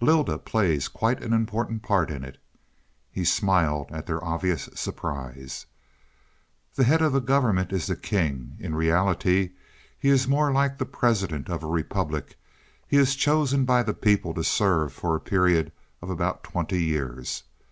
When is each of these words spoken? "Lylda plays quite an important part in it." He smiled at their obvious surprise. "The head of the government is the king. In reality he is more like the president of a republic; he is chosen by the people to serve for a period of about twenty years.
"Lylda 0.00 0.38
plays 0.38 0.88
quite 0.88 1.22
an 1.22 1.32
important 1.32 1.84
part 1.84 2.10
in 2.10 2.24
it." 2.24 2.38
He 3.08 3.24
smiled 3.24 3.86
at 3.92 4.04
their 4.04 4.20
obvious 4.24 4.68
surprise. 4.74 5.66
"The 6.74 6.82
head 6.82 7.00
of 7.00 7.12
the 7.12 7.20
government 7.20 7.72
is 7.72 7.86
the 7.86 7.94
king. 7.94 8.56
In 8.58 8.74
reality 8.74 9.52
he 9.96 10.08
is 10.08 10.26
more 10.26 10.50
like 10.50 10.78
the 10.78 10.86
president 10.86 11.48
of 11.48 11.62
a 11.62 11.68
republic; 11.68 12.36
he 12.88 12.96
is 12.96 13.14
chosen 13.14 13.64
by 13.64 13.84
the 13.84 13.94
people 13.94 14.34
to 14.34 14.42
serve 14.42 14.92
for 14.92 15.14
a 15.14 15.20
period 15.20 15.70
of 16.02 16.10
about 16.10 16.42
twenty 16.42 16.82
years. 16.82 17.44